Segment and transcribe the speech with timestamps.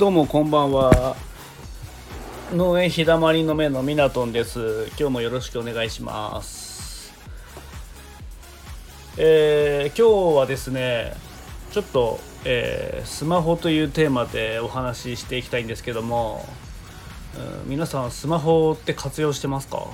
[0.00, 1.14] どうもこんばんは。
[2.54, 4.86] 農園日だまりの目のミナトンです。
[4.98, 7.12] 今日もよろしくお願いします。
[9.18, 11.12] えー、今日はですね
[11.72, 16.48] ちょっと、えー、スマホというテーマでお話ししていきたいんですけども、
[17.62, 19.86] うん、皆さんスマホって活用してますか？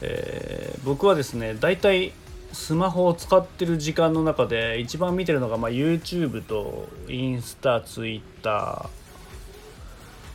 [0.00, 2.14] えー、僕はですね大体
[2.52, 8.88] スマホを使ってる時間の中で一番見てるのが、まあ、YouTube とインスタ Twitter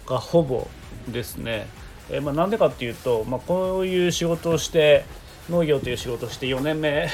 [0.07, 0.67] がほぼ
[1.09, 1.67] ですね。
[2.09, 5.05] え、まあ、なんでかっていうと、まあ、こういう仕事をして
[5.49, 7.09] 農業という仕事をして4年目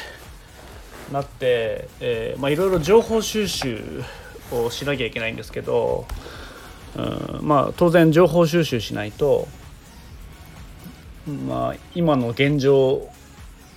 [1.12, 4.04] なって、えー、まあ、いろいろ情報収集
[4.52, 6.06] をしなきゃいけないんですけど、
[6.96, 9.48] うんまあ、当然情報収集しないと、
[11.48, 13.10] まあ、今の現状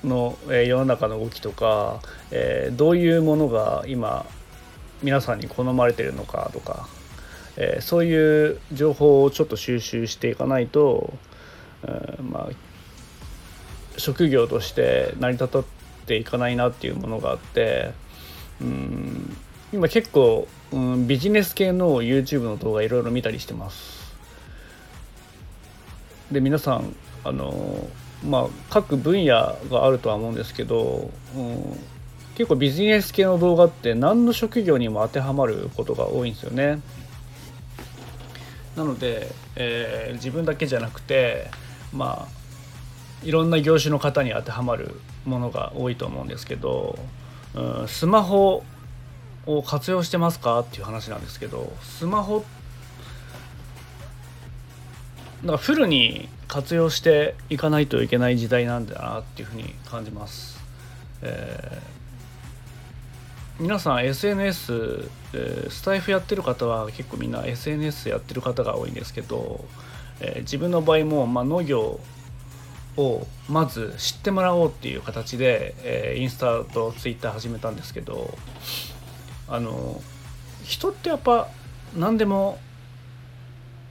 [0.04, 2.00] の、え世の中の動きとか、
[2.30, 4.26] えどういうものが今
[5.02, 6.88] 皆さんに好まれてるのかとか、
[7.56, 11.14] えそういう情報をちょっと収集していかないと、
[11.86, 15.62] えまあ、職業として成り立っ
[16.06, 17.92] ていかないなっていうものがあって
[18.60, 19.36] うん
[19.72, 24.14] 今結構、うん、ビジネス系の YouTube の動画いろいろ見たりしてます。
[26.30, 27.88] で皆さんあの
[28.24, 31.78] まあ、各分野があるとは思うんですけど、うん、
[32.34, 36.80] 結構ビジネス系の動画って何の職業にも当てはまることが多いんですよね。
[38.76, 41.48] なので、えー、自分だけじゃなくて
[41.92, 42.44] まあ
[43.24, 46.98] いろんな業種の方に当てはまるものが多いと思うんですけど、
[47.54, 48.64] うん、スマホ
[49.46, 52.44] を活用してますかっていう話なんですけどスマホ
[55.42, 60.58] なんかフルに活用していかないといけない時代なんだなっていうふうに感じます。
[61.22, 69.64] えー、皆さん SNS、えー、スタイフやってる方は結構みんな SNS やってる方が多いんですけど、
[70.20, 72.00] えー、自分の場合も、まあ、農業
[72.96, 78.36] をまず知ってもらおうっていう形で、えー、インスタとツイッター始めたんですけど
[79.48, 80.00] あの
[80.62, 81.48] 人ってやっぱ
[81.96, 82.58] 何でも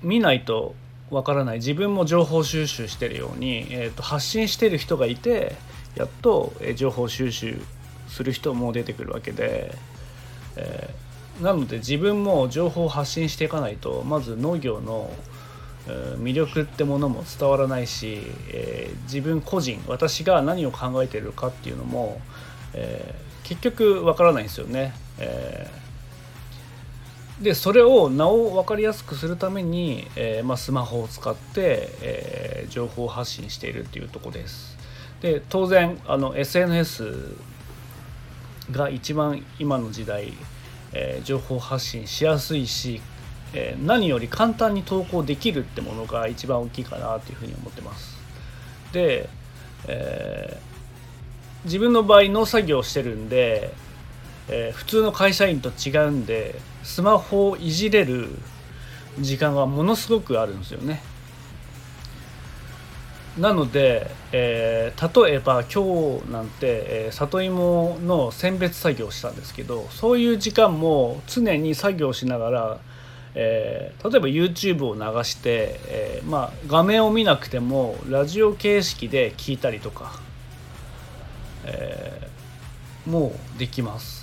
[0.02, 0.76] 見ないと
[1.14, 5.56] わからない自分も情報収集してるように、えーと、発信してる人がいて
[5.96, 7.62] やっと、え情報収集
[8.08, 9.76] する人も出てくるわけで、
[10.56, 15.12] えー、なので自分も情報を発信していかないとまず農業の
[16.18, 18.20] 魅力ってものも伝わらないし、
[18.52, 22.22] えー、自分個人私が何を考えてるかっていうのも、
[22.74, 24.94] えー、結局わからないんですよね。
[25.20, 25.83] えー
[27.44, 34.78] でそれをなお分かりやすくするために、えー、まあ、スマホを使って、えー、情報発信しているっていうとこです。
[35.22, 37.36] で当然あの SNS
[38.72, 40.34] が一番今の時代、
[40.94, 43.02] えー、情報発信しやすいし、
[43.54, 48.18] え何より簡単に投稿できるってものが一番大きいかなというふうに思ってます。
[48.94, 49.30] で、
[49.88, 50.60] え
[51.66, 53.74] 自分の場合農作業してるんで
[54.50, 58.30] え、普通の会社員と違うんでスマホをいじれる
[59.20, 61.02] 時間がものすごくあるんですよね。
[63.38, 72.80] なので、えー、例えば今日なんて、えー、里芋の選別作業をしたんですけどそういう時間も常に作業しながら、
[73.34, 80.20] えー、例えば YouTube を流して、えまあ、画面を見なくてもラジオ形式で聞いたりとか、
[81.66, 82.30] え
[83.08, 84.23] もうできます。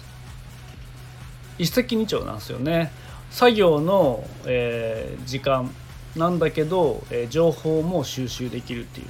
[1.61, 2.91] 一石二鳥なんですよね
[3.31, 5.71] 作業の、えー、時間
[6.17, 9.07] なんだけど、えー、情報も収集できるっていう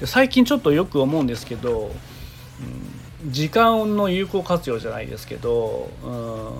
[0.00, 1.90] で最近ちょっとよく思うんですけど、
[3.24, 6.52] うん、時間の有効活用じゃないですけど、うん、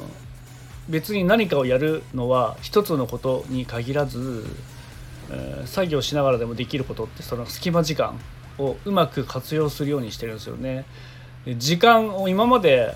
[0.88, 4.44] 別に何かをやるのは一つのことに限らず、
[5.30, 8.18] えー、作業しながらでもできることってその隙間時間
[8.58, 10.84] をうまく活用するようにしてるんですよね。
[11.58, 12.94] 時間を今まで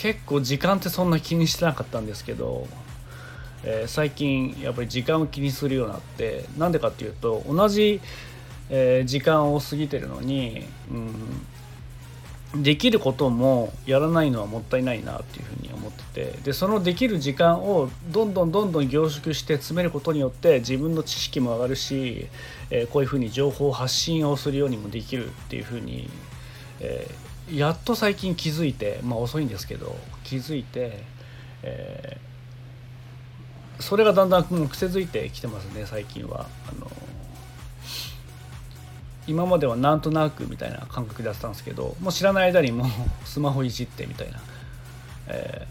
[0.00, 2.66] 結構時間ってそんな気にしてなかったんですけど、
[3.64, 8.00] えー、最近やっぱり時間を気にするようになってなんでかっていうと同じ、
[8.70, 10.64] えー、時間を過ぎてるのに、
[12.54, 22.28] うん、できることもやらないのはもったいないなっていうふうに思っててでそのできる時間をどんどんどんどん凝縮して詰めることによって自分の知識も上がるし、
[22.70, 26.08] えー、こういうふうに情報発信をするようにもできるっていうふうに、
[26.80, 31.02] えーやっと最近気づいてまあ遅いんですけど気づいて、
[31.62, 36.46] えー、それがだんだん癖づいてきてますね最近は。
[36.68, 36.90] あの
[39.26, 42.88] 今まではなんとなくみたいな感覚でやったんですけどもう知らない間にもう
[43.24, 44.40] スマホいじってみたいな、
[45.28, 45.68] え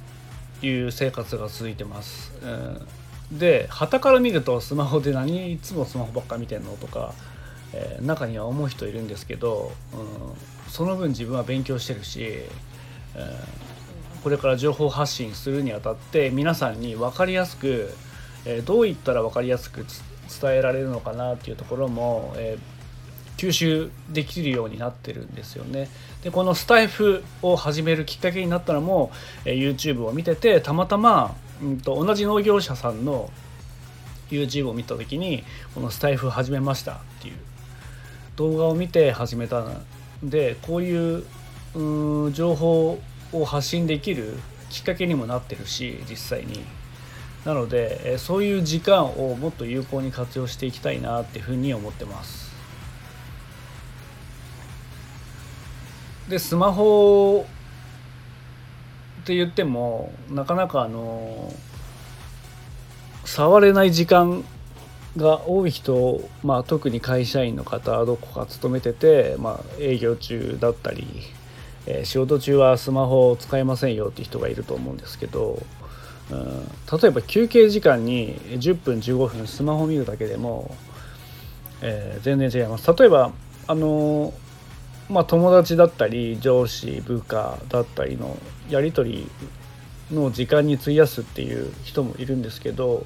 [0.62, 2.32] いう生活が続いてます。
[2.42, 7.14] うん、で旗から見るとスマホで何いつもスマホばっか見てんのとか、
[7.74, 10.00] えー、中には思う人いるんですけど、うん、
[10.70, 17.94] その分自分は勉強してるし、えー、これから情報発信するにあたって皆さんに分かりやすく、
[18.46, 19.86] えー、どういったら分かりやすく
[20.42, 22.58] 伝えられるのかなっていうところも、え
[23.38, 25.90] 吸収できるようになってるんですよね。
[26.24, 29.12] でこのスタイフを始めるきっかけになったのも、
[29.46, 33.32] え YouTube を見ててたまたま、うんと、同じ農業者さんの
[34.30, 35.44] YouTube を見た時に
[35.74, 37.36] このスタイフ始めましたっていう
[38.36, 39.64] 動画を見て始めた
[40.24, 41.24] でこういう
[41.76, 43.02] う情報
[43.32, 44.34] を発信できる
[44.70, 46.64] きっかけにもなってるし実際に。
[47.46, 52.50] なのでそういう時間をもっと有効に活用していきたいなっていうふうに思ってます。
[56.28, 57.48] でスマホ
[59.22, 61.52] って言ってもなかなかあの
[63.26, 64.44] 触れない時間
[65.20, 71.06] が多い人、まあ、特に会社員の方どこか勤めてて、まあ、営業中だったり、
[71.86, 75.62] えー、仕事中はスマホを使えませんよって人がいると思うんですけど、
[76.32, 76.68] うん、
[77.00, 80.76] 例えば休憩時間に10分15分スマホ見るだけでも、
[81.82, 82.92] えー、全然違います。
[82.94, 83.32] 例えば
[83.68, 84.34] あの
[85.10, 88.38] まあ、友達だったり上司部下だったりの
[88.70, 89.28] やり取
[90.12, 93.06] りの時間に費やすっていう人もいるんですけど、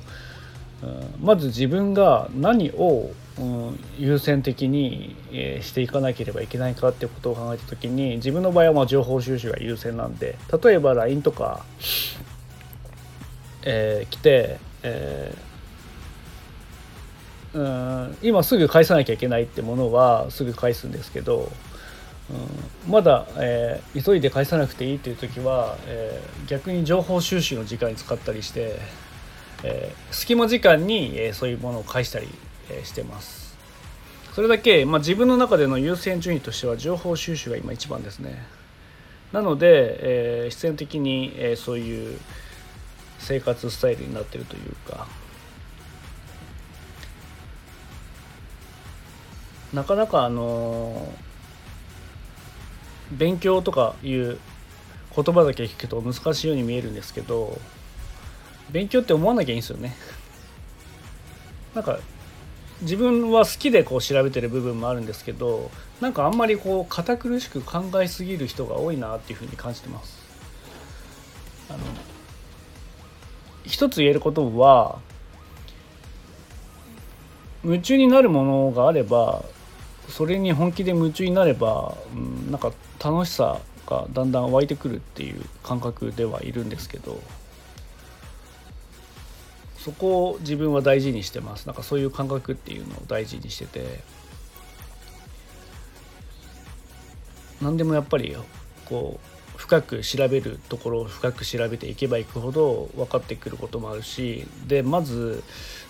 [1.21, 3.11] まず自分が何を、
[3.97, 5.15] 優先的に、
[5.61, 11.65] していかなければいけないかってことを考えた時に自分の場合はま情報収集が優先なんで例えば LINE とか、
[13.63, 21.51] えー、来て、えー、うん今すぐ返さなきゃいけないってものはすぐ返すんですけど
[22.29, 28.79] うん、まだ、えー、急いで返さなくていいという時は、え、逆に情報収集の時間に使ったりして、
[29.63, 32.27] えー、隙間時間に、えそういうものを返したり、
[32.69, 33.57] えしてます。
[34.33, 38.43] それだけ、まあ、自分の中での優先順位としては情報収集が今一番ですね。
[39.31, 42.19] なので、え必然的に、えそういう
[43.23, 45.07] 生活スタイルになってるというか
[49.73, 51.11] なかなかあの
[53.11, 54.37] 勉強とかいう
[55.15, 57.57] 言葉だけ聞くと難しいように見えるんですけど
[58.71, 59.95] 勉強って思わなきゃいいんですよね。
[61.75, 61.99] なんか
[62.81, 65.71] 自分は好きでこう調べてる部分もあるんですけど
[66.01, 70.21] なんかあんまりこう堅苦しく考えすぎる人が多いなっていうふうに感じてます。
[71.69, 71.79] あの
[73.65, 74.99] 一つ言えることは
[77.63, 79.43] 夢中になるものがあれば
[80.09, 87.21] それに本気で夢中になれば、うん、なんか楽しさがだんだん湧いてくるっていう感覚ではいるんですけど
[89.83, 91.65] そこを自分は大事にしてます。
[91.67, 94.03] なんかそういう感覚っていうのを大事にしてて。
[97.61, 98.35] 何でもやっぱり
[98.85, 105.41] こう深く調べるところを深く調べていけばいくほど分かってくることもあるしでまず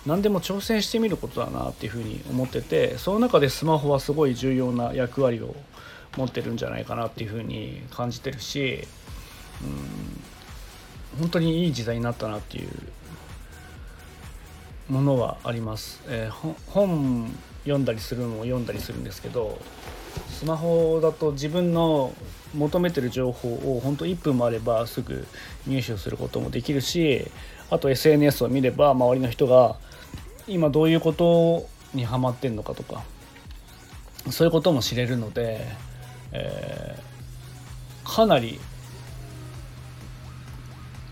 [0.06, 5.56] 何でも挑戦してみることだなっていうふうに思っててその中でスマホはすごい重要な役割を
[6.16, 8.86] 持ってるんじゃないかなっていうふうに感じてるし
[9.62, 12.68] うん本当にいい時代になったなっていう
[14.88, 16.02] ものはあります。
[16.08, 17.30] えー、本
[17.64, 19.58] 読んだりするのも読んだりするんですけど
[20.28, 22.12] スマホだと自分の
[22.54, 25.26] 求めてる情報を本当1分もあればすぐ
[25.66, 27.26] 入手することもできるし
[27.70, 29.76] あと SNS を見れば周りの人が
[30.46, 33.02] 今どういうことにハマってんのかとか
[34.30, 35.66] そういうことも知れるので、
[36.32, 38.60] えー、かなり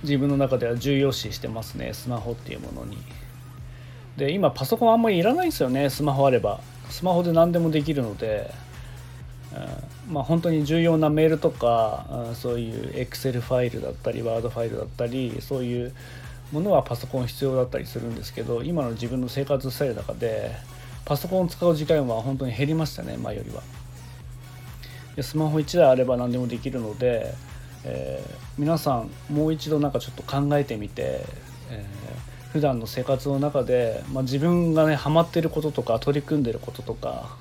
[0.02, 2.99] 自分の中では重要視してますねスマホっていうものに。
[4.16, 5.90] で今パソコンあんまりいらないんですよね。
[5.90, 6.61] スマホあれば。
[6.90, 8.52] スマホで何でもできるので。
[10.09, 15.92] まあ、本当に重要なメールとかそういう Excel ファイルだったり Word ファイルだったりそういう
[16.52, 20.52] ものはパソコン必要だったりするんですけど今の自分の生活スタイルの中で
[21.04, 23.62] パソコンを使う時間は本当に減りましたね前よりは。
[25.16, 27.35] でスマホ1台あれば何でもできるので、
[27.85, 31.25] えー、皆さんもう一度なんかちょっと考えてみて、
[31.71, 37.37] えー、普段の生活の中で、まあ、自分がねハマってることとか取り組んでることとか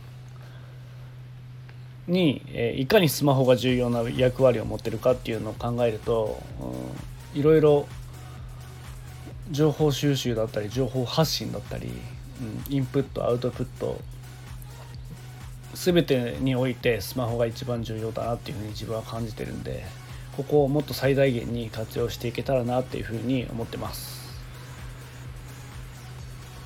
[2.07, 6.41] に、えいかにスマホが重要な役割を持ってるかっていうのを考えると、
[7.33, 7.87] うん、いろいろ
[9.51, 11.89] 情報収集だったり情報発信だったり、
[12.69, 13.99] うん、インプットアウトプット
[15.73, 19.83] 全てにおいてスマホが一番重要だなっていうふうに自分は感じてるんで
[20.37, 24.20] ここをもっと最大限に活用していけたらなっていうふうに思ってます。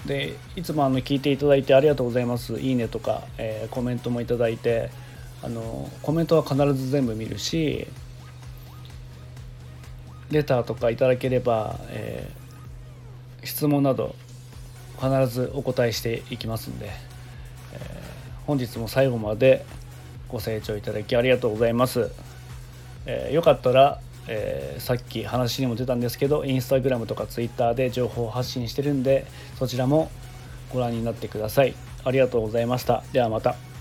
[0.06, 4.90] でいつもあの聞いていただいてありがとうございますいいねとか、えー、コメントもいただいて
[5.42, 7.88] あのコメントは必ず全部見るし
[10.32, 14.16] レターとかいただければ、えー、質問など
[15.00, 19.66] 必ずお答えしていきますんで、えー、本日も最後まで
[20.30, 22.12] ご清聴いただきありがとうございます。
[23.06, 29.26] えー、よかったら、えー、さっき話にも出たんですけどインスタグラムとかツイッターで情報を発信してるんで
[29.60, 30.10] そちらも
[30.74, 31.76] ご覧になってください。
[32.04, 33.04] ありがとうございました。
[33.14, 33.75] ではまた。